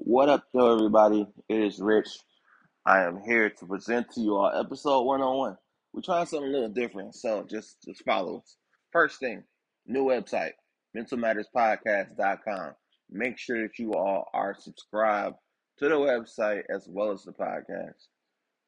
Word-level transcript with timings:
What 0.00 0.28
up, 0.28 0.44
though, 0.54 0.76
everybody? 0.76 1.26
It 1.48 1.58
is 1.60 1.80
Rich. 1.80 2.20
I 2.86 3.02
am 3.02 3.20
here 3.20 3.50
to 3.50 3.66
present 3.66 4.08
to 4.12 4.20
you 4.20 4.36
all 4.36 4.48
episode 4.48 5.02
101. 5.02 5.56
We're 5.92 6.02
trying 6.02 6.24
something 6.26 6.48
a 6.48 6.52
little 6.52 6.68
different, 6.68 7.16
so 7.16 7.44
just 7.50 7.82
just 7.84 8.04
follow 8.04 8.38
us. 8.38 8.56
First 8.92 9.18
thing, 9.18 9.42
new 9.86 10.04
website, 10.04 10.52
mentalmatterspodcast.com. 10.96 12.74
Make 13.10 13.38
sure 13.38 13.62
that 13.62 13.76
you 13.80 13.94
all 13.94 14.26
are 14.32 14.54
subscribed 14.56 15.34
to 15.80 15.88
the 15.88 15.96
website 15.96 16.62
as 16.72 16.86
well 16.88 17.10
as 17.10 17.24
the 17.24 17.32
podcast. 17.32 18.06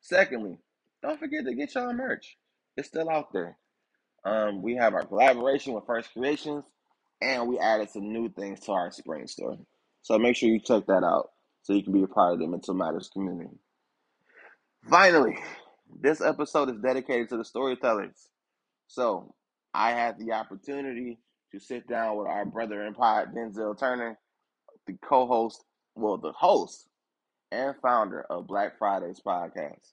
Secondly, 0.01 0.59
don't 1.01 1.21
forget 1.21 1.45
to 1.45 1.55
get 1.55 1.77
y'all 1.77 1.95
merch. 1.95 2.37
It's 2.77 2.89
still 2.89 3.09
out 3.09 3.33
there. 3.33 3.57
Um, 4.25 4.63
we 4.63 4.75
have 4.75 4.95
our 4.95 5.07
collaboration 5.07 5.75
with 5.75 5.87
First 5.87 6.13
Creations, 6.13 6.65
and 7.23 7.47
we 7.47 7.57
added 7.61 7.89
some 7.89 8.13
new 8.13 8.29
things 8.31 8.59
to 8.61 8.73
our 8.73 8.91
spring 8.91 9.29
store. 9.29 9.59
So 10.03 10.19
make 10.19 10.37
sure 10.37 10.49
you 10.49 10.61
check 10.61 10.87
that 10.87 11.05
out 11.05 11.31
so 11.63 11.73
you 11.73 11.83
can 11.83 11.93
be 11.93 12.03
a 12.03 12.09
part 12.09 12.35
of 12.35 12.41
the 12.41 12.47
Mental 12.47 12.75
Matters 12.75 13.11
community. 13.13 13.59
Finally, 14.89 15.39
this 16.01 16.21
episode 16.21 16.71
is 16.71 16.81
dedicated 16.83 17.29
to 17.29 17.37
the 17.37 17.45
storytellers. 17.45 18.29
So 18.87 19.35
I 19.75 19.91
had 19.91 20.19
the 20.19 20.33
opportunity 20.33 21.19
to 21.53 21.61
sit 21.61 21.87
down 21.89 22.17
with 22.17 22.27
our 22.27 22.45
brother 22.45 22.87
in 22.87 22.95
pod, 22.95 23.35
Denzel 23.35 23.79
Turner, 23.79 24.19
the 24.87 24.97
co-host, 25.05 25.65
well, 25.95 26.17
the 26.17 26.33
host 26.33 26.89
and 27.53 27.75
founder 27.83 28.25
of 28.31 28.47
Black 28.47 28.79
Fridays 28.79 29.21
podcast. 29.25 29.93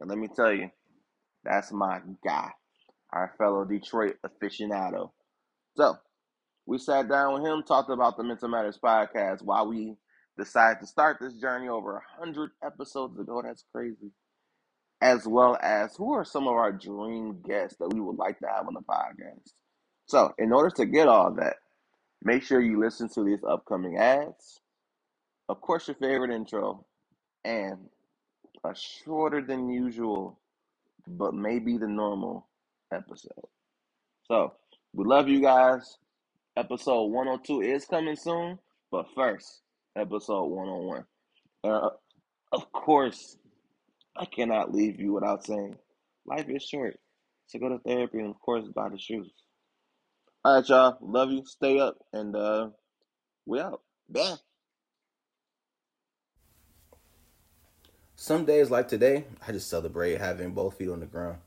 And 0.00 0.08
let 0.08 0.18
me 0.18 0.28
tell 0.34 0.52
you, 0.52 0.70
that's 1.44 1.72
my 1.72 2.00
guy, 2.24 2.50
our 3.12 3.34
fellow 3.38 3.64
Detroit 3.64 4.16
aficionado. 4.24 5.10
So 5.76 5.96
we 6.66 6.78
sat 6.78 7.08
down 7.08 7.34
with 7.34 7.44
him, 7.44 7.62
talked 7.62 7.90
about 7.90 8.16
the 8.16 8.24
Mental 8.24 8.48
Matters 8.48 8.78
podcast, 8.82 9.42
why 9.42 9.62
we 9.62 9.96
decided 10.38 10.80
to 10.80 10.86
start 10.86 11.18
this 11.20 11.34
journey 11.34 11.68
over 11.68 12.02
100 12.18 12.50
episodes 12.64 13.18
ago. 13.18 13.42
That's 13.44 13.64
crazy. 13.72 14.12
As 15.00 15.26
well 15.26 15.58
as 15.62 15.94
who 15.96 16.12
are 16.14 16.24
some 16.24 16.46
of 16.48 16.54
our 16.54 16.72
dream 16.72 17.42
guests 17.46 17.76
that 17.78 17.92
we 17.92 18.00
would 18.00 18.16
like 18.16 18.38
to 18.38 18.46
have 18.46 18.66
on 18.66 18.74
the 18.74 18.80
podcast. 18.80 19.52
So, 20.06 20.32
in 20.38 20.52
order 20.52 20.70
to 20.76 20.86
get 20.86 21.08
all 21.08 21.32
that, 21.34 21.56
make 22.22 22.42
sure 22.42 22.60
you 22.60 22.80
listen 22.80 23.08
to 23.10 23.24
these 23.24 23.44
upcoming 23.46 23.98
ads. 23.98 24.60
Of 25.48 25.60
course, 25.60 25.88
your 25.88 25.96
favorite 25.96 26.34
intro, 26.34 26.86
and 27.44 27.78
a 28.64 28.74
shorter 28.74 29.42
than 29.42 29.68
usual, 29.68 30.38
but 31.06 31.34
maybe 31.34 31.76
the 31.76 31.88
normal 31.88 32.46
episode. 32.92 33.48
So, 34.26 34.54
we 34.94 35.04
love 35.04 35.28
you 35.28 35.42
guys. 35.42 35.98
Episode 36.56 37.06
102 37.06 37.62
is 37.62 37.84
coming 37.84 38.14
soon, 38.14 38.58
but 38.92 39.06
first, 39.16 39.62
episode 39.96 40.44
101. 40.44 41.04
Uh, 41.64 41.90
of 42.52 42.70
course, 42.72 43.36
I 44.16 44.24
cannot 44.24 44.72
leave 44.72 45.00
you 45.00 45.14
without 45.14 45.44
saying 45.44 45.76
life 46.24 46.46
is 46.48 46.62
short. 46.62 46.96
So 47.46 47.58
go 47.58 47.68
to 47.70 47.78
therapy 47.78 48.18
and, 48.20 48.30
of 48.30 48.40
course, 48.40 48.66
buy 48.72 48.88
the 48.88 48.98
shoes. 48.98 49.32
All 50.44 50.54
right, 50.54 50.68
y'all. 50.68 50.96
Love 51.00 51.32
you. 51.32 51.44
Stay 51.44 51.80
up, 51.80 51.96
and 52.12 52.36
uh, 52.36 52.68
we 53.46 53.58
out. 53.60 53.80
Bye. 54.08 54.36
Some 58.14 58.44
days 58.44 58.70
like 58.70 58.86
today, 58.86 59.24
I 59.46 59.52
just 59.52 59.68
celebrate 59.68 60.18
having 60.18 60.52
both 60.52 60.78
feet 60.78 60.88
on 60.88 61.00
the 61.00 61.06
ground. 61.06 61.38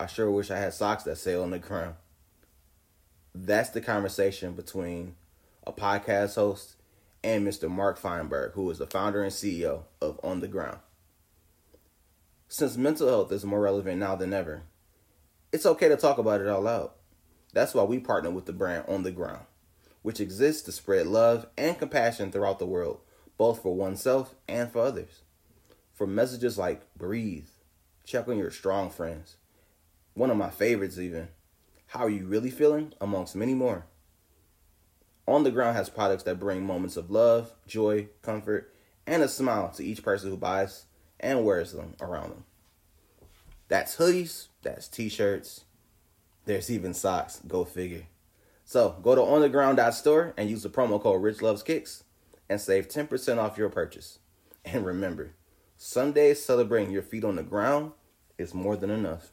I 0.00 0.06
sure 0.06 0.30
wish 0.30 0.50
I 0.50 0.58
had 0.58 0.72
socks 0.72 1.02
that 1.04 1.18
say 1.18 1.34
on 1.34 1.50
the 1.50 1.58
ground. 1.58 1.96
That's 3.34 3.70
the 3.70 3.80
conversation 3.80 4.54
between 4.54 5.14
a 5.66 5.72
podcast 5.72 6.34
host 6.34 6.76
and 7.22 7.46
Mr. 7.46 7.70
Mark 7.70 7.98
Feinberg, 7.98 8.52
who 8.52 8.70
is 8.70 8.78
the 8.78 8.86
founder 8.86 9.22
and 9.22 9.32
CEO 9.32 9.84
of 10.00 10.18
On 10.22 10.40
the 10.40 10.48
Ground. 10.48 10.78
Since 12.48 12.76
mental 12.76 13.08
health 13.08 13.30
is 13.30 13.44
more 13.44 13.60
relevant 13.60 13.98
now 13.98 14.16
than 14.16 14.32
ever, 14.32 14.62
it's 15.52 15.66
okay 15.66 15.88
to 15.88 15.96
talk 15.96 16.18
about 16.18 16.40
it 16.40 16.48
all 16.48 16.66
out. 16.66 16.96
That's 17.52 17.74
why 17.74 17.82
we 17.84 17.98
partner 17.98 18.30
with 18.30 18.46
the 18.46 18.52
brand 18.52 18.84
On 18.88 19.02
the 19.02 19.10
Ground, 19.10 19.44
which 20.02 20.20
exists 20.20 20.62
to 20.62 20.72
spread 20.72 21.06
love 21.06 21.46
and 21.56 21.78
compassion 21.78 22.32
throughout 22.32 22.58
the 22.58 22.66
world, 22.66 23.00
both 23.36 23.62
for 23.62 23.74
oneself 23.74 24.34
and 24.48 24.70
for 24.70 24.82
others. 24.82 25.22
For 25.92 26.06
messages 26.06 26.56
like 26.56 26.94
breathe, 26.94 27.48
check 28.04 28.28
on 28.28 28.38
your 28.38 28.50
strong 28.50 28.90
friends, 28.90 29.36
one 30.14 30.30
of 30.30 30.36
my 30.36 30.50
favorites 30.50 30.98
even, 30.98 31.28
how 31.88 32.04
are 32.04 32.10
you 32.10 32.26
really 32.26 32.50
feeling, 32.50 32.92
amongst 33.00 33.34
many 33.34 33.54
more. 33.54 33.86
On 35.26 35.42
the 35.42 35.50
Ground 35.50 35.76
has 35.76 35.90
products 35.90 36.22
that 36.22 36.40
bring 36.40 36.64
moments 36.64 36.96
of 36.96 37.10
love, 37.10 37.52
joy, 37.66 38.08
comfort, 38.22 38.72
and 39.06 39.22
a 39.22 39.28
smile 39.28 39.70
to 39.70 39.84
each 39.84 40.02
person 40.02 40.30
who 40.30 40.36
buys 40.36 40.84
and 41.18 41.44
wears 41.44 41.72
them 41.72 41.94
around 42.00 42.30
them. 42.30 42.44
That's 43.68 43.96
hoodies, 43.96 44.48
that's 44.62 44.88
t 44.88 45.08
shirts, 45.08 45.64
there's 46.44 46.70
even 46.70 46.94
socks, 46.94 47.42
go 47.46 47.64
figure. 47.64 48.06
So 48.64 48.96
go 49.02 49.14
to 49.14 49.20
ontheground.store 49.20 50.34
and 50.36 50.48
use 50.48 50.62
the 50.62 50.70
promo 50.70 51.00
code 51.00 51.22
RichLovesKicks 51.22 52.02
and 52.48 52.60
save 52.60 52.88
10% 52.88 53.38
off 53.38 53.58
your 53.58 53.68
purchase. 53.70 54.18
And 54.64 54.84
remember, 54.84 55.34
some 55.76 56.12
days 56.12 56.42
celebrating 56.42 56.90
your 56.90 57.02
feet 57.02 57.24
on 57.24 57.36
the 57.36 57.42
ground 57.42 57.92
is 58.36 58.54
more 58.54 58.76
than 58.76 58.90
enough. 58.90 59.32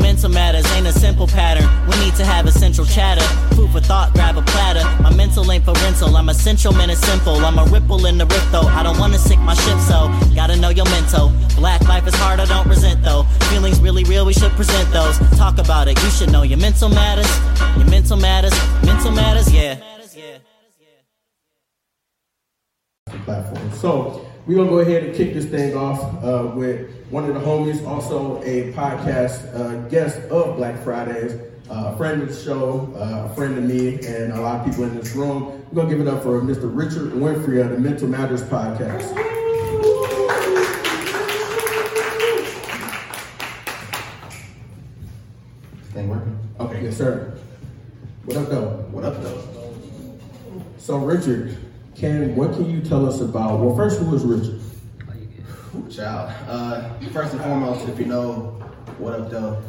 Mental 0.00 0.30
matters 0.30 0.64
ain't 0.72 0.86
a 0.86 0.92
simple 0.92 1.26
pattern. 1.26 1.68
We 1.88 1.96
need 2.04 2.14
to 2.16 2.24
have 2.24 2.46
a 2.46 2.50
central 2.50 2.86
chatter. 2.86 3.22
Food 3.54 3.70
for 3.70 3.80
thought, 3.80 4.12
grab 4.14 4.36
a 4.36 4.42
platter. 4.42 4.84
My 5.02 5.14
mental 5.14 5.50
ain't 5.50 5.64
for 5.64 5.72
rental. 5.74 6.16
I'm 6.16 6.28
essential, 6.28 6.72
man, 6.72 6.90
it's 6.90 7.00
simple. 7.00 7.36
I'm 7.44 7.58
a 7.58 7.64
ripple 7.64 8.06
in 8.06 8.18
the 8.18 8.26
rift, 8.26 8.50
though. 8.52 8.68
I 8.78 8.82
don't 8.82 8.98
wanna 8.98 9.18
sink 9.18 9.40
my 9.42 9.54
ship, 9.54 9.78
so 9.80 10.08
gotta 10.34 10.56
know 10.56 10.70
your 10.70 10.86
mental. 10.86 11.32
Black 11.56 11.82
life 11.88 12.06
is 12.06 12.14
hard, 12.14 12.40
I 12.40 12.46
don't 12.46 12.66
resent, 12.66 13.02
though. 13.02 13.24
Feelings 13.50 13.80
really 13.80 14.04
real, 14.04 14.24
we 14.24 14.32
should 14.32 14.52
present 14.52 14.90
those. 14.92 15.18
Talk 15.36 15.58
about 15.58 15.88
it, 15.88 16.02
you 16.02 16.10
should 16.10 16.32
know 16.32 16.42
your 16.42 16.58
mental 16.58 16.88
matters. 16.88 17.30
Your 17.76 17.88
mental 17.90 18.16
matters, 18.16 18.54
mental 18.84 19.10
matters, 19.10 19.52
yeah. 19.52 19.80
platform. 23.26 23.72
So 23.72 24.25
we're 24.46 24.54
gonna 24.54 24.70
go 24.70 24.78
ahead 24.78 25.02
and 25.02 25.14
kick 25.14 25.34
this 25.34 25.46
thing 25.46 25.76
off 25.76 26.00
uh, 26.22 26.52
with 26.54 26.88
one 27.10 27.24
of 27.24 27.34
the 27.34 27.40
homies, 27.40 27.84
also 27.86 28.40
a 28.42 28.72
podcast 28.72 29.52
uh, 29.54 29.88
guest 29.88 30.18
of 30.30 30.56
Black 30.56 30.80
Fridays, 30.84 31.32
uh, 31.68 31.90
a 31.92 31.96
friend 31.96 32.22
of 32.22 32.28
the 32.28 32.34
show, 32.34 32.92
uh, 32.96 33.28
a 33.30 33.34
friend 33.34 33.58
of 33.58 33.64
me, 33.64 33.94
and 34.06 34.32
a 34.32 34.40
lot 34.40 34.60
of 34.60 34.66
people 34.66 34.84
in 34.84 34.96
this 34.96 35.16
room. 35.16 35.64
We're 35.72 35.82
gonna 35.82 35.88
give 35.96 36.00
it 36.00 36.06
up 36.06 36.22
for 36.22 36.40
Mr. 36.40 36.70
Richard 36.72 37.12
Winfrey 37.12 37.64
of 37.64 37.72
the 37.72 37.78
Mental 37.78 38.06
Matters 38.06 38.42
podcast. 38.42 39.14
Thing 45.92 46.08
working? 46.08 46.38
Okay, 46.60 46.84
yes, 46.84 46.96
sir. 46.96 47.36
What 48.26 48.36
up, 48.36 48.48
though? 48.48 48.68
What 48.92 49.04
up, 49.04 49.20
though? 49.22 49.42
So, 50.78 50.98
Richard, 50.98 51.56
can 51.96 52.36
what 52.36 52.52
can 52.52 52.70
you 52.70 52.80
tell 52.80 53.06
us 53.06 53.20
about? 53.20 53.60
Well, 53.60 53.74
first, 53.74 53.98
who 54.00 54.14
is 54.14 54.24
Richard? 54.24 54.60
Ooh, 55.74 55.88
child. 55.90 56.32
Uh, 56.48 56.88
first 57.08 57.32
and 57.32 57.42
foremost, 57.42 57.88
if 57.88 57.98
you 57.98 58.06
know 58.06 58.58
what 58.98 59.14
up, 59.18 59.30
though, 59.30 59.62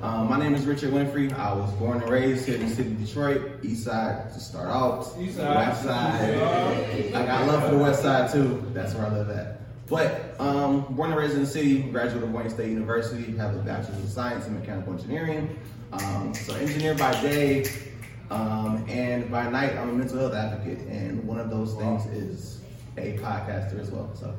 um, 0.00 0.28
my 0.28 0.38
name 0.38 0.54
is 0.54 0.66
Richard 0.66 0.92
Winfrey. 0.92 1.32
I 1.32 1.52
was 1.52 1.72
born 1.74 2.00
and 2.00 2.10
raised 2.10 2.46
here 2.46 2.56
in 2.56 2.68
the 2.68 2.74
city 2.74 2.90
of 2.90 3.06
Detroit, 3.06 3.60
East 3.62 3.84
Side 3.84 4.32
to 4.32 4.40
start 4.40 4.68
out, 4.68 5.06
East 5.18 5.36
side. 5.36 5.56
West 5.56 5.82
Side. 5.82 6.34
I 7.14 7.26
got 7.26 7.46
love 7.46 7.64
for 7.64 7.70
the 7.76 7.82
West 7.82 8.02
Side 8.02 8.32
too. 8.32 8.64
That's 8.72 8.94
where 8.94 9.06
I 9.06 9.10
live 9.10 9.30
at. 9.30 9.60
But 9.86 10.40
um, 10.40 10.82
born 10.94 11.10
and 11.10 11.18
raised 11.18 11.34
in 11.34 11.40
the 11.40 11.46
city, 11.46 11.82
graduate 11.82 12.24
of 12.24 12.32
Wayne 12.32 12.50
State 12.50 12.70
University, 12.70 13.36
have 13.36 13.54
a 13.54 13.58
bachelor's 13.58 14.02
of 14.02 14.08
science 14.08 14.46
in 14.46 14.58
mechanical 14.58 14.94
engineering. 14.94 15.58
Um, 15.92 16.34
so 16.34 16.54
engineer 16.54 16.94
by 16.94 17.12
day, 17.20 17.64
um, 18.30 18.84
and 18.88 19.30
by 19.30 19.48
night, 19.50 19.76
I'm 19.76 19.90
a 19.90 19.92
mental 19.92 20.18
health 20.18 20.34
advocate, 20.34 20.80
and 20.88 21.24
one 21.24 21.38
of 21.38 21.50
those 21.50 21.74
things 21.74 22.06
is 22.06 22.60
a 22.96 23.16
podcaster 23.18 23.78
as 23.80 23.90
well. 23.90 24.10
So. 24.14 24.34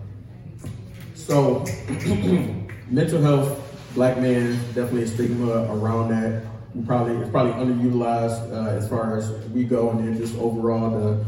So, 1.13 1.59
mental 2.89 3.21
health, 3.21 3.93
black 3.93 4.17
man, 4.19 4.57
definitely 4.73 5.03
a 5.03 5.07
stigma 5.07 5.63
around 5.73 6.09
that. 6.09 6.43
We 6.73 6.85
probably 6.85 7.15
it's 7.15 7.29
probably 7.29 7.53
underutilized 7.53 8.51
uh, 8.51 8.71
as 8.71 8.89
far 8.89 9.17
as 9.17 9.31
we 9.49 9.63
go, 9.63 9.91
and 9.91 9.99
then 9.99 10.17
just 10.17 10.35
overall 10.37 10.89
the 10.89 11.25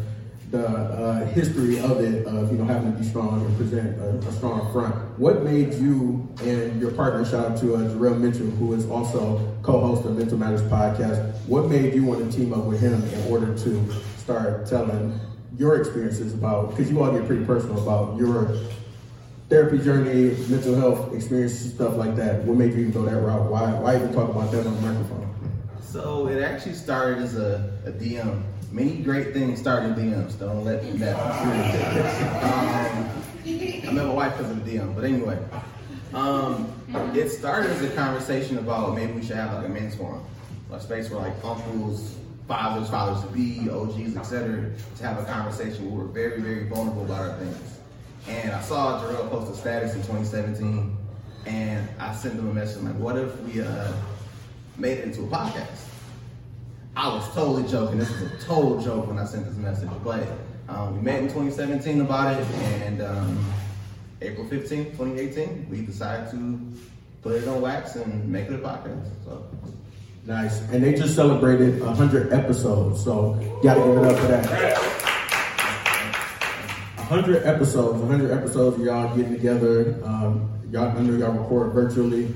the 0.49 0.65
uh, 0.65 1.25
history 1.27 1.79
of 1.79 1.99
it 1.99 2.25
of 2.25 2.51
you 2.51 2.57
know 2.57 2.63
having 2.63 2.93
to 2.93 2.97
be 2.97 3.05
strong 3.05 3.45
and 3.45 3.57
present 3.57 3.99
a, 3.99 4.27
a 4.27 4.31
strong 4.31 4.71
front. 4.71 4.95
What 5.19 5.43
made 5.43 5.73
you 5.73 6.27
and 6.41 6.79
your 6.79 6.91
partner, 6.91 7.25
shout 7.25 7.51
out 7.51 7.57
to 7.59 7.75
uh, 7.75 7.79
Jarrell 7.89 8.17
Mitchell, 8.19 8.47
who 8.51 8.73
is 8.73 8.89
also 8.89 9.55
co-host 9.61 10.05
of 10.05 10.17
Mental 10.17 10.37
Matters 10.37 10.61
podcast. 10.63 11.35
What 11.47 11.65
made 11.65 11.93
you 11.93 12.05
want 12.05 12.31
to 12.31 12.37
team 12.37 12.53
up 12.53 12.63
with 12.63 12.79
him 12.79 13.03
in 13.03 13.31
order 13.31 13.57
to 13.57 13.93
start 14.17 14.65
telling 14.67 15.19
your 15.57 15.79
experiences 15.79 16.33
about? 16.33 16.69
Because 16.69 16.89
you 16.89 17.03
all 17.03 17.11
get 17.11 17.27
pretty 17.27 17.43
personal 17.43 17.81
about 17.81 18.17
your 18.17 18.57
therapy 19.49 19.79
journey, 19.79 20.37
mental 20.49 20.75
health 20.75 21.13
experiences, 21.13 21.73
stuff 21.73 21.95
like 21.95 22.15
that. 22.15 22.43
What 22.43 22.57
made 22.57 22.73
you 22.73 22.79
even 22.79 22.91
go 22.91 23.03
that 23.03 23.19
route? 23.19 23.51
Why? 23.51 23.73
Why 23.73 23.95
even 23.97 24.13
talk 24.13 24.29
about 24.29 24.51
that 24.51 24.65
on 24.65 24.75
the 24.75 24.81
microphone? 24.81 25.33
So 25.81 26.27
it 26.27 26.41
actually 26.41 26.73
started 26.73 27.17
as 27.19 27.35
a, 27.35 27.73
a 27.85 27.91
DM. 27.91 28.43
Many 28.77 28.97
great 28.97 29.33
things 29.33 29.59
start 29.59 29.85
in 29.85 29.95
DMs. 29.95 30.37
Don't 30.37 30.63
let 30.63 30.83
that. 30.99 31.17
um, 32.43 33.09
I 33.43 33.91
met 33.91 34.05
my 34.05 34.13
wife 34.13 34.37
because 34.37 34.51
of 34.51 34.63
the 34.63 34.71
DM, 34.77 34.93
but 34.93 35.03
anyway, 35.03 35.39
um, 36.13 36.71
it 37.15 37.29
started 37.29 37.71
as 37.71 37.81
a 37.81 37.89
conversation 37.95 38.59
about 38.59 38.93
maybe 38.93 39.13
we 39.13 39.23
should 39.23 39.35
have 39.35 39.51
like 39.51 39.65
a 39.65 39.69
men's 39.69 39.95
forum, 39.95 40.23
a 40.71 40.79
space 40.79 41.09
where 41.09 41.19
like 41.21 41.33
uncles, 41.43 42.17
fathers, 42.47 42.87
fathers 42.87 43.23
to 43.23 43.31
be, 43.31 43.67
OGs, 43.67 44.15
etc., 44.15 44.69
to 44.97 45.03
have 45.03 45.17
a 45.17 45.25
conversation 45.25 45.89
where 45.89 46.05
we're 46.05 46.13
very, 46.13 46.39
very 46.39 46.69
vulnerable 46.69 47.03
about 47.03 47.31
our 47.31 47.37
things. 47.39 47.79
And 48.27 48.51
I 48.51 48.61
saw 48.61 49.01
Jarrell 49.01 49.27
post 49.31 49.51
a 49.51 49.55
status 49.55 49.95
in 49.95 50.01
2017, 50.01 50.95
and 51.47 51.89
I 51.97 52.13
sent 52.13 52.35
him 52.35 52.47
a 52.47 52.53
message 52.53 52.83
like, 52.83 52.93
"What 52.97 53.17
if 53.17 53.41
we 53.41 53.59
uh, 53.59 53.91
made 54.77 54.99
it 54.99 55.05
into 55.05 55.23
a 55.23 55.27
podcast?" 55.27 55.86
I 56.97 57.09
was 57.09 57.31
totally 57.35 57.61
joking. 57.69 57.99
This 57.99 58.09
was 58.09 58.23
a 58.23 58.37
total 58.39 58.81
joke 58.81 59.05
when 59.05 59.19
I 59.19 59.25
sent 59.25 59.45
this 59.45 59.55
message, 59.57 59.87
but 60.03 60.27
um, 60.67 60.95
we 60.95 61.01
met 61.03 61.19
in 61.19 61.27
2017 61.27 62.01
about 62.01 62.41
it, 62.41 62.47
and 62.55 63.03
um, 63.03 63.45
April 64.23 64.47
15, 64.47 64.85
2018, 64.97 65.67
we 65.69 65.81
decided 65.81 66.31
to 66.31 66.59
put 67.21 67.35
it 67.35 67.47
on 67.47 67.61
wax 67.61 67.97
and 67.97 68.27
make 68.27 68.47
it 68.47 68.53
a 68.53 68.57
podcast. 68.57 69.05
So. 69.25 69.45
Nice. 70.25 70.59
And 70.71 70.83
they 70.83 70.95
just 70.95 71.15
celebrated 71.15 71.83
100 71.83 72.33
episodes, 72.33 73.03
so 73.03 73.33
gotta 73.61 73.79
give 73.79 73.97
it 73.99 74.03
up 74.03 74.17
for 74.17 74.27
that. 74.29 74.77
100 76.97 77.45
episodes, 77.45 78.01
100 78.01 78.31
episodes 78.31 78.79
of 78.79 78.83
y'all 78.83 79.15
getting 79.15 79.33
together. 79.33 80.01
Um, 80.03 80.49
y'all, 80.71 80.97
I 80.97 81.01
know 81.01 81.15
y'all 81.15 81.37
record 81.37 81.73
virtually, 81.73 82.33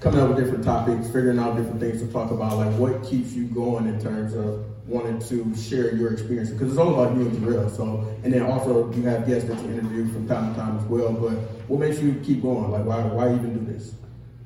coming 0.00 0.20
up 0.20 0.28
with 0.28 0.38
different 0.38 0.64
topics, 0.64 1.06
figuring 1.06 1.38
out 1.38 1.56
different 1.56 1.80
things 1.80 2.00
to 2.02 2.12
talk 2.12 2.30
about. 2.30 2.56
Like, 2.56 2.74
what 2.78 3.02
keeps 3.04 3.32
you 3.32 3.46
going 3.46 3.86
in 3.86 4.00
terms 4.00 4.34
of 4.34 4.64
wanting 4.86 5.18
to 5.18 5.56
share 5.56 5.94
your 5.94 6.12
experience? 6.12 6.50
Because 6.50 6.70
it's 6.70 6.78
all 6.78 6.92
about 6.94 7.16
you 7.16 7.22
and 7.26 7.38
Jarrell. 7.38 7.74
So, 7.74 8.06
and 8.22 8.32
then 8.32 8.42
also 8.42 8.92
you 8.92 9.02
have 9.02 9.26
guests 9.26 9.48
that 9.48 9.60
you 9.62 9.70
interview 9.70 10.12
from 10.12 10.28
time 10.28 10.54
to 10.54 10.60
time 10.60 10.78
as 10.78 10.84
well. 10.84 11.12
But 11.12 11.34
what 11.68 11.80
makes 11.80 12.00
you 12.00 12.20
keep 12.24 12.42
going? 12.42 12.70
Like, 12.70 12.84
why, 12.84 13.02
why 13.02 13.28
you 13.28 13.36
even 13.36 13.64
do 13.64 13.72
this? 13.72 13.94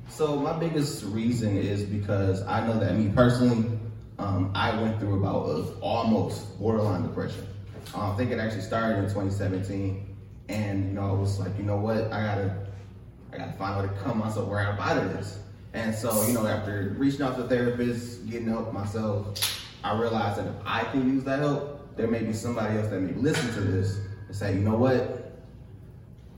So 0.09 0.35
my 0.35 0.53
biggest 0.53 1.03
reason 1.05 1.57
is 1.57 1.83
because 1.83 2.41
I 2.43 2.65
know 2.67 2.79
that 2.79 2.95
me 2.95 3.11
personally, 3.13 3.79
um, 4.19 4.51
I 4.53 4.79
went 4.81 4.99
through 4.99 5.25
a 5.25 5.79
almost 5.79 6.59
borderline 6.59 7.03
depression. 7.03 7.47
Uh, 7.95 8.11
I 8.11 8.17
think 8.17 8.31
it 8.31 8.39
actually 8.39 8.61
started 8.61 8.99
in 8.99 9.05
2017, 9.05 10.15
and 10.49 10.85
you 10.85 10.91
know 10.93 11.09
I 11.09 11.11
was 11.13 11.39
like, 11.39 11.57
you 11.57 11.63
know 11.63 11.77
what, 11.77 12.11
I 12.11 12.23
gotta, 12.23 12.67
I 13.33 13.37
gotta 13.37 13.53
find 13.53 13.79
a 13.79 13.87
way 13.87 13.93
to 13.93 14.01
come 14.01 14.19
myself 14.19 14.47
where 14.47 14.59
I'm 14.59 14.79
out 14.79 14.97
of 14.97 15.13
this. 15.13 15.39
And 15.73 15.95
so 15.95 16.25
you 16.27 16.33
know 16.33 16.45
after 16.45 16.95
reaching 16.97 17.21
out 17.21 17.37
to 17.37 17.43
therapists, 17.43 18.29
getting 18.29 18.49
help 18.49 18.73
myself, 18.73 19.65
I 19.83 19.97
realized 19.97 20.39
that 20.39 20.47
if 20.47 20.55
I 20.65 20.83
can 20.85 21.13
use 21.13 21.23
that 21.23 21.39
help, 21.39 21.95
there 21.95 22.07
may 22.07 22.23
be 22.23 22.33
somebody 22.33 22.77
else 22.77 22.87
that 22.89 22.99
may 22.99 23.13
listen 23.13 23.53
to 23.53 23.61
this 23.61 23.99
and 24.27 24.35
say, 24.35 24.53
you 24.53 24.59
know 24.59 24.75
what, 24.75 25.31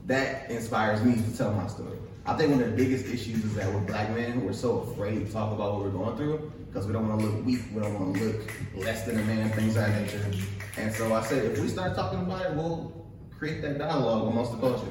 that 0.06 0.50
inspires 0.50 1.02
me 1.02 1.14
to 1.14 1.36
tell 1.36 1.52
my 1.52 1.66
story. 1.66 1.98
I 2.26 2.34
think 2.34 2.52
one 2.52 2.62
of 2.62 2.70
the 2.70 2.76
biggest 2.76 3.06
issues 3.06 3.44
is 3.44 3.54
that 3.56 3.72
with 3.72 3.86
black 3.86 4.10
men, 4.10 4.44
we're 4.44 4.54
so 4.54 4.80
afraid 4.80 5.26
to 5.26 5.32
talk 5.32 5.52
about 5.52 5.74
what 5.74 5.82
we're 5.82 5.90
going 5.90 6.16
through 6.16 6.52
because 6.66 6.86
we 6.86 6.92
don't 6.92 7.08
want 7.08 7.20
to 7.20 7.26
look 7.26 7.44
weak, 7.44 7.60
we 7.72 7.82
don't 7.82 7.94
want 7.94 8.16
to 8.16 8.24
look 8.24 8.50
less 8.76 9.04
than 9.04 9.18
a 9.18 9.24
man, 9.24 9.50
things 9.50 9.76
of 9.76 9.82
that 9.82 10.00
nature. 10.00 10.30
And 10.76 10.92
so 10.92 11.12
I 11.12 11.22
said, 11.22 11.44
if 11.44 11.60
we 11.60 11.68
start 11.68 11.94
talking 11.94 12.20
about 12.20 12.46
it, 12.46 12.54
we'll 12.54 13.06
create 13.36 13.60
that 13.62 13.78
dialogue 13.78 14.28
amongst 14.28 14.52
the 14.52 14.58
culture, 14.58 14.86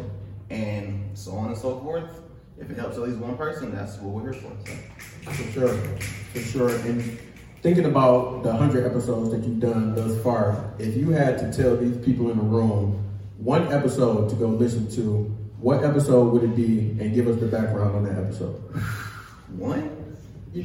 and 0.54 1.18
so 1.18 1.32
on 1.32 1.50
and 1.50 1.58
so 1.58 1.80
forth. 1.80 2.22
If 2.58 2.70
it 2.70 2.78
helps 2.78 2.98
at 2.98 3.04
least 3.04 3.18
one 3.18 3.36
person, 3.36 3.74
that's 3.74 3.98
what 3.98 4.24
we're 4.24 4.32
here 4.32 4.42
for. 4.42 5.32
For 5.32 5.52
sure, 5.52 5.74
for 6.34 6.40
sure. 6.40 6.76
And 6.88 7.20
thinking 7.62 7.86
about 7.86 8.44
the 8.44 8.50
100 8.50 8.86
episodes 8.86 9.32
that 9.32 9.44
you've 9.44 9.60
done 9.60 9.96
thus 9.96 10.22
far, 10.22 10.74
if 10.78 10.96
you 10.96 11.10
had 11.10 11.40
to 11.40 11.52
tell 11.52 11.76
these 11.76 11.98
people 12.06 12.30
in 12.30 12.38
the 12.38 12.44
room 12.44 13.04
one 13.38 13.74
episode 13.74 14.30
to 14.30 14.36
go 14.36 14.48
listen 14.48 14.90
to, 14.92 15.24
what 15.60 15.84
episode 15.84 16.32
would 16.34 16.44
it 16.44 16.56
be? 16.56 16.92
And 17.02 17.14
give 17.14 17.28
us 17.28 17.40
the 17.40 17.48
background 17.48 17.96
on 17.96 18.04
that 18.04 18.18
episode. 18.22 18.56
One? 19.58 20.18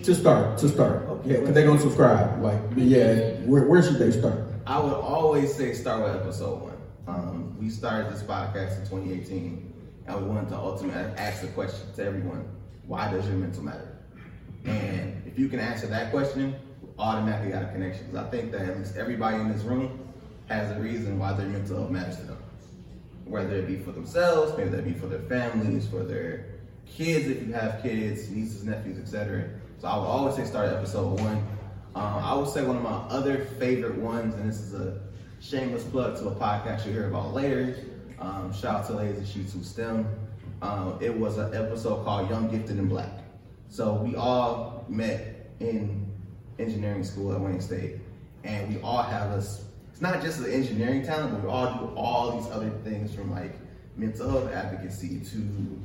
To 0.02 0.14
start, 0.14 0.58
to 0.58 0.68
start. 0.68 1.02
Okay. 1.08 1.30
Yeah, 1.30 1.36
because 1.38 1.54
they're 1.54 1.64
going 1.64 1.78
to 1.78 1.82
subscribe. 1.82 2.42
Like, 2.42 2.60
yeah, 2.76 3.36
where, 3.46 3.64
where 3.66 3.82
should 3.82 3.98
they 3.98 4.10
start? 4.10 4.44
I 4.66 4.78
would 4.80 4.92
always 4.92 5.54
say 5.54 5.72
start 5.72 6.02
with 6.02 6.14
episode 6.14 6.60
one. 6.60 6.76
Um, 7.06 7.56
we 7.58 7.70
started 7.70 8.12
this 8.12 8.22
podcast 8.22 8.78
in 8.78 8.88
2018, 8.88 9.72
we 10.16 10.24
wanted 10.24 10.48
to 10.50 10.56
ultimately 10.56 11.02
ask 11.16 11.42
the 11.42 11.48
question 11.48 11.92
to 11.96 12.04
everyone: 12.04 12.48
Why 12.86 13.10
does 13.10 13.26
your 13.26 13.36
mental 13.36 13.62
matter? 13.62 13.96
And 14.64 15.22
if 15.26 15.38
you 15.38 15.48
can 15.48 15.60
answer 15.60 15.86
that 15.88 16.10
question, 16.10 16.54
automatically 16.98 17.52
got 17.52 17.62
a 17.62 17.66
connection. 17.66 18.06
Because 18.06 18.26
I 18.26 18.30
think 18.30 18.52
that 18.52 18.62
at 18.62 18.78
least 18.78 18.96
everybody 18.96 19.36
in 19.36 19.52
this 19.52 19.62
room 19.62 20.08
has 20.48 20.70
a 20.76 20.80
reason 20.80 21.18
why 21.18 21.32
their 21.34 21.46
mental 21.46 21.76
health 21.76 21.90
matters 21.90 22.16
to 22.16 22.22
them. 22.22 22.38
Whether 23.24 23.56
it 23.56 23.66
be 23.66 23.76
for 23.76 23.92
themselves, 23.92 24.56
maybe 24.56 24.70
that 24.70 24.84
be 24.84 24.94
for 24.94 25.06
their 25.06 25.20
families, 25.20 25.86
for 25.86 26.02
their 26.02 26.46
kids 26.86 27.28
if 27.28 27.46
you 27.46 27.52
have 27.52 27.82
kids, 27.82 28.30
nieces, 28.30 28.64
nephews, 28.64 28.98
etc. 28.98 29.50
So 29.78 29.88
I 29.88 29.98
would 29.98 30.06
always 30.06 30.36
say 30.36 30.44
start 30.44 30.68
episode 30.68 31.20
one. 31.20 31.46
Um, 31.94 32.24
I 32.24 32.34
would 32.34 32.48
say 32.48 32.64
one 32.64 32.76
of 32.76 32.82
my 32.82 32.90
other 32.90 33.44
favorite 33.58 33.96
ones, 33.96 34.34
and 34.34 34.48
this 34.48 34.60
is 34.60 34.74
a 34.74 35.00
shameless 35.40 35.84
plug 35.84 36.16
to 36.18 36.28
a 36.28 36.34
podcast 36.34 36.84
you'll 36.84 36.94
hear 36.94 37.08
about 37.08 37.34
later. 37.34 37.76
Um, 38.20 38.52
shout 38.52 38.80
out 38.80 38.86
to 38.88 38.94
Ladies 38.94 39.18
and 39.18 39.28
She 39.28 39.44
Too 39.44 39.62
STEM. 39.62 40.08
Um, 40.60 40.98
it 41.00 41.16
was 41.16 41.38
an 41.38 41.54
episode 41.54 42.04
called 42.04 42.28
Young, 42.28 42.48
Gifted, 42.48 42.78
and 42.78 42.88
Black. 42.88 43.12
So 43.68 43.94
we 43.94 44.16
all 44.16 44.84
met 44.88 45.50
in 45.60 46.10
engineering 46.58 47.04
school 47.04 47.32
at 47.32 47.40
Wayne 47.40 47.60
State, 47.60 47.96
and 48.42 48.74
we 48.74 48.80
all 48.82 49.02
have 49.02 49.30
us. 49.30 49.64
It's 49.92 50.00
not 50.00 50.20
just 50.20 50.42
the 50.42 50.52
engineering 50.52 51.04
talent, 51.04 51.32
but 51.32 51.44
we 51.44 51.48
all 51.48 51.78
do 51.78 51.94
all 51.94 52.40
these 52.40 52.50
other 52.50 52.70
things 52.82 53.14
from 53.14 53.30
like 53.30 53.54
mental 53.96 54.28
health 54.28 54.52
advocacy 54.52 55.20
to 55.20 55.80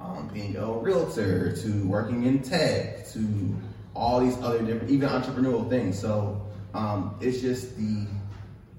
um, 0.00 0.28
being 0.32 0.56
a 0.56 0.66
realtor 0.72 1.54
to 1.56 1.86
working 1.86 2.24
in 2.24 2.42
tech 2.42 3.08
to 3.10 3.54
all 3.94 4.20
these 4.20 4.36
other 4.38 4.60
different, 4.62 4.90
even 4.90 5.08
entrepreneurial 5.08 5.68
things. 5.68 5.98
So 5.98 6.44
um, 6.74 7.16
it's 7.20 7.40
just 7.40 7.76
the 7.76 8.06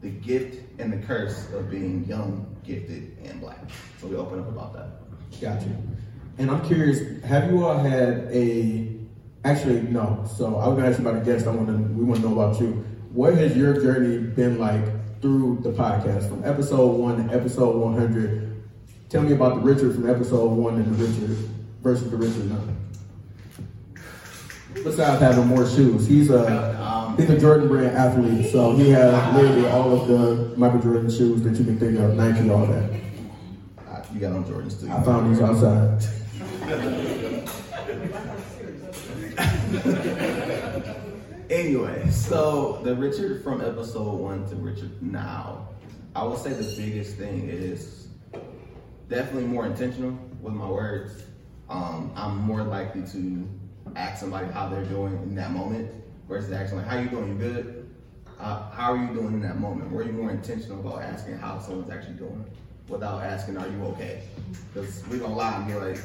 the 0.01 0.09
gift 0.09 0.61
and 0.79 0.91
the 0.93 1.05
curse 1.07 1.51
of 1.53 1.71
being 1.71 2.05
young, 2.05 2.45
gifted, 2.67 3.17
and 3.23 3.39
black. 3.39 3.59
So 3.99 4.07
we 4.07 4.15
open 4.15 4.39
up 4.39 4.49
about 4.49 4.73
that. 4.73 4.89
Gotcha. 5.41 5.69
And 6.37 6.51
I'm 6.51 6.63
curious, 6.67 7.23
have 7.23 7.49
you 7.49 7.65
all 7.65 7.77
had 7.79 8.27
a 8.31 8.95
actually 9.43 9.81
no, 9.81 10.25
so 10.37 10.57
I 10.57 10.67
was 10.67 10.77
gonna 10.77 10.89
ask 10.89 10.99
you 10.99 11.07
about 11.07 11.21
a 11.21 11.25
guest, 11.25 11.47
I 11.47 11.51
wanna 11.51 11.77
we 11.77 12.03
wanna 12.03 12.19
know 12.19 12.33
about 12.39 12.59
you. 12.59 12.85
What 13.13 13.33
has 13.35 13.55
your 13.55 13.81
journey 13.81 14.17
been 14.17 14.59
like 14.59 14.83
through 15.21 15.61
the 15.63 15.71
podcast 15.71 16.29
from 16.29 16.43
episode 16.43 16.91
one 16.91 17.27
to 17.27 17.33
episode 17.33 17.77
one 17.77 17.93
hundred? 17.93 18.63
Tell 19.09 19.23
me 19.23 19.33
about 19.33 19.55
the 19.55 19.61
Richard 19.61 19.95
from 19.95 20.09
episode 20.09 20.49
one 20.49 20.75
and 20.75 20.93
the 20.93 21.05
Richard 21.05 21.37
versus 21.81 22.11
the 22.11 22.17
Richard 22.17 22.51
now. 22.51 22.61
Besides 24.83 25.21
having 25.21 25.47
more 25.47 25.67
shoes, 25.67 26.07
he's 26.07 26.29
a 26.29 27.15
he's 27.17 27.29
a 27.29 27.39
Jordan 27.39 27.67
brand 27.67 27.97
athlete, 27.97 28.51
so 28.51 28.75
he 28.75 28.89
has 28.91 29.35
literally 29.35 29.67
all 29.67 29.99
of 30.01 30.07
the 30.07 30.53
Michael 30.57 30.79
Jordan 30.79 31.09
shoes 31.09 31.41
that 31.43 31.55
you 31.55 31.65
can 31.65 31.79
think 31.79 31.99
of, 31.99 32.15
Nike, 32.15 32.49
all 32.49 32.65
that. 32.67 32.99
uh, 33.87 34.03
you 34.13 34.19
got 34.19 34.33
on 34.33 34.45
Jordans 34.45 34.79
too. 34.79 34.89
I 34.91 35.01
found 35.03 35.33
these 35.33 35.41
outside. 35.41 36.03
Anyway, 41.49 42.09
so 42.09 42.81
the 42.83 42.93
Richard 42.93 43.41
from 43.41 43.61
episode 43.61 44.15
one 44.19 44.45
to 44.49 44.55
Richard 44.57 45.01
now, 45.01 45.69
I 46.13 46.23
would 46.23 46.39
say 46.39 46.51
the 46.51 46.63
biggest 46.75 47.15
thing 47.15 47.47
is 47.47 48.09
definitely 49.07 49.45
more 49.45 49.65
intentional 49.65 50.11
with 50.41 50.53
my 50.53 50.67
words. 50.67 51.23
Um, 51.69 52.11
I'm 52.15 52.37
more 52.41 52.63
likely 52.63 53.03
to 53.13 53.47
ask 53.97 54.19
somebody 54.19 54.47
how 54.51 54.69
they're 54.69 54.85
doing 54.85 55.13
in 55.23 55.35
that 55.35 55.51
moment 55.51 55.89
versus 56.29 56.51
asking 56.51 56.79
like, 56.79 56.87
"How 56.87 56.99
you 56.99 57.09
doing? 57.09 57.29
You 57.29 57.35
good? 57.35 57.89
Uh, 58.39 58.69
how 58.71 58.93
are 58.93 58.97
you 58.97 59.07
doing 59.13 59.33
in 59.33 59.41
that 59.41 59.59
moment?" 59.59 59.91
Were 59.91 60.03
you 60.03 60.11
more 60.11 60.31
intentional 60.31 60.79
about 60.79 61.01
asking 61.01 61.37
how 61.37 61.59
someone's 61.59 61.89
actually 61.91 62.13
doing 62.15 62.45
without 62.87 63.23
asking, 63.23 63.57
"Are 63.57 63.67
you 63.67 63.83
okay?" 63.85 64.21
Because 64.73 65.05
we 65.07 65.17
gonna 65.17 65.35
lie 65.35 65.55
and 65.57 65.67
be 65.67 65.73
like, 65.73 65.99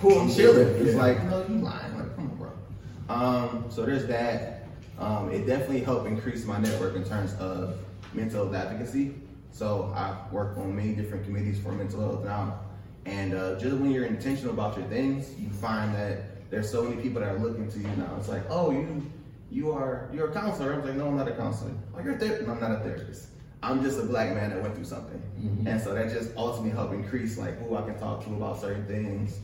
"Cool, 0.00 0.20
I'm 0.20 0.30
chilling." 0.30 0.68
It's 0.68 0.94
Yeah. 0.94 1.02
like, 1.02 1.24
"No, 1.24 1.44
you 1.48 1.56
lying." 1.56 1.98
Like, 1.98 2.16
come 2.16 2.30
on, 2.30 2.36
bro. 2.36 3.14
Um, 3.14 3.64
so 3.70 3.84
there's 3.84 4.06
that. 4.06 4.68
Um, 4.98 5.30
it 5.30 5.46
definitely 5.46 5.80
helped 5.80 6.06
increase 6.06 6.46
my 6.46 6.58
network 6.58 6.96
in 6.96 7.04
terms 7.04 7.34
of 7.34 7.76
mental 8.14 8.44
health 8.44 8.54
advocacy. 8.54 9.14
So 9.52 9.92
I 9.94 10.16
work 10.32 10.56
on 10.56 10.74
many 10.74 10.94
different 10.94 11.24
committees 11.24 11.58
for 11.58 11.72
mental 11.72 12.00
health 12.00 12.24
now. 12.24 12.60
And 13.04 13.34
uh, 13.34 13.58
just 13.58 13.76
when 13.76 13.90
you're 13.90 14.06
intentional 14.06 14.52
about 14.52 14.76
your 14.76 14.86
things, 14.86 15.38
you 15.38 15.48
find 15.50 15.94
that 15.94 16.35
there's 16.50 16.70
so 16.70 16.82
many 16.82 17.00
people 17.02 17.20
that 17.20 17.34
are 17.34 17.38
looking 17.38 17.68
to 17.70 17.78
you 17.78 17.88
now. 17.96 18.14
It's 18.18 18.28
like, 18.28 18.42
oh, 18.48 18.70
you 18.70 19.10
you 19.50 19.72
are 19.72 20.08
you're 20.12 20.30
a 20.30 20.32
counselor. 20.32 20.74
I'm 20.74 20.84
like, 20.84 20.94
no, 20.94 21.08
I'm 21.08 21.16
not 21.16 21.28
a 21.28 21.32
counselor. 21.32 21.72
Oh, 21.94 22.00
you're 22.02 22.14
a 22.14 22.18
therapist. 22.18 22.46
No, 22.46 22.54
I'm 22.54 22.60
not 22.60 22.72
a 22.72 22.78
therapist. 22.80 23.28
I'm 23.62 23.82
just 23.82 23.98
a 23.98 24.02
black 24.04 24.34
man 24.34 24.50
that 24.50 24.62
went 24.62 24.74
through 24.74 24.84
something, 24.84 25.20
and 25.66 25.80
so 25.80 25.94
that 25.94 26.12
just 26.12 26.30
ultimately 26.36 26.70
helped 26.70 26.94
increase 26.94 27.38
like 27.38 27.58
who 27.58 27.76
I 27.76 27.82
can 27.82 27.98
talk 27.98 28.24
to 28.24 28.34
about 28.34 28.60
certain 28.60 28.86
things, 28.86 29.40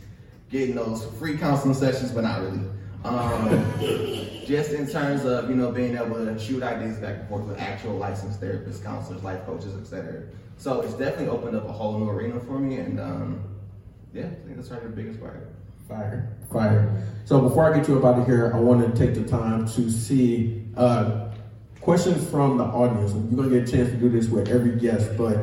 getting 0.50 0.74
those 0.74 1.04
free 1.18 1.36
counseling 1.36 1.74
sessions, 1.74 2.12
but 2.12 2.22
not 2.22 2.42
really. 2.42 2.60
Um, 3.04 3.64
just 4.46 4.70
in 4.72 4.86
terms 4.86 5.24
of 5.24 5.48
you 5.48 5.56
know 5.56 5.72
being 5.72 5.96
able 5.96 6.24
to 6.24 6.38
shoot 6.38 6.62
ideas 6.62 6.98
back 6.98 7.20
and 7.20 7.28
forth 7.28 7.44
with 7.44 7.58
actual 7.58 7.96
licensed 7.96 8.40
therapists, 8.40 8.82
counselors, 8.84 9.22
life 9.24 9.44
coaches, 9.44 9.74
etc. 9.76 10.22
So 10.56 10.82
it's 10.82 10.94
definitely 10.94 11.28
opened 11.28 11.56
up 11.56 11.68
a 11.68 11.72
whole 11.72 11.98
new 11.98 12.08
arena 12.08 12.38
for 12.40 12.58
me, 12.58 12.76
and 12.76 13.00
um, 13.00 13.42
yeah, 14.12 14.26
I 14.26 14.46
think 14.46 14.56
that's 14.56 14.68
probably 14.68 14.90
the 14.90 14.96
biggest 14.96 15.20
part. 15.20 15.51
Fire, 15.88 16.36
fire. 16.50 17.02
So 17.24 17.40
before 17.40 17.72
I 17.72 17.76
get 17.76 17.88
you 17.88 17.98
up 17.98 18.04
out 18.04 18.20
of 18.20 18.26
here, 18.26 18.52
I 18.54 18.58
want 18.58 18.94
to 18.94 19.06
take 19.06 19.14
the 19.14 19.28
time 19.28 19.66
to 19.68 19.90
see 19.90 20.64
uh, 20.76 21.30
questions 21.80 22.28
from 22.30 22.58
the 22.58 22.64
audience. 22.64 23.12
You're 23.12 23.42
gonna 23.42 23.50
get 23.50 23.68
a 23.68 23.72
chance 23.72 23.90
to 23.90 23.96
do 23.96 24.08
this 24.08 24.28
with 24.28 24.48
every 24.48 24.78
guest, 24.78 25.16
but 25.16 25.36